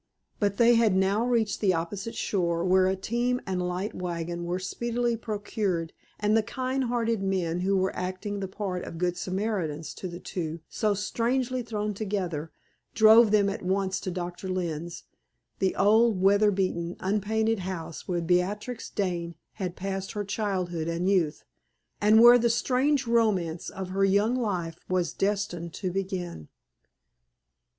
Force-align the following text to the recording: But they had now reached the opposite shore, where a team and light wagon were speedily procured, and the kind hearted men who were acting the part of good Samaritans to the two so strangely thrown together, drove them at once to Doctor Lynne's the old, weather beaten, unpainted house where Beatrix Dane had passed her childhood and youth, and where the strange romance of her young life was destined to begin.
But 0.39 0.57
they 0.57 0.73
had 0.73 0.95
now 0.95 1.23
reached 1.23 1.59
the 1.61 1.75
opposite 1.75 2.15
shore, 2.15 2.65
where 2.65 2.87
a 2.87 2.95
team 2.95 3.39
and 3.45 3.61
light 3.61 3.93
wagon 3.93 4.45
were 4.45 4.57
speedily 4.57 5.15
procured, 5.15 5.93
and 6.19 6.35
the 6.35 6.41
kind 6.41 6.85
hearted 6.85 7.21
men 7.21 7.59
who 7.59 7.77
were 7.77 7.95
acting 7.95 8.39
the 8.39 8.47
part 8.47 8.83
of 8.83 8.97
good 8.97 9.15
Samaritans 9.15 9.93
to 9.93 10.07
the 10.07 10.19
two 10.19 10.61
so 10.67 10.95
strangely 10.95 11.61
thrown 11.61 11.93
together, 11.93 12.51
drove 12.95 13.29
them 13.29 13.47
at 13.47 13.61
once 13.61 13.99
to 13.99 14.09
Doctor 14.09 14.49
Lynne's 14.49 15.03
the 15.59 15.75
old, 15.75 16.19
weather 16.19 16.49
beaten, 16.49 16.95
unpainted 16.99 17.59
house 17.59 18.07
where 18.07 18.21
Beatrix 18.21 18.89
Dane 18.89 19.35
had 19.53 19.75
passed 19.75 20.13
her 20.13 20.23
childhood 20.23 20.87
and 20.87 21.07
youth, 21.07 21.43
and 22.01 22.19
where 22.19 22.39
the 22.39 22.49
strange 22.49 23.05
romance 23.05 23.69
of 23.69 23.89
her 23.89 24.03
young 24.03 24.33
life 24.33 24.79
was 24.89 25.13
destined 25.13 25.75
to 25.75 25.91
begin. 25.91 26.47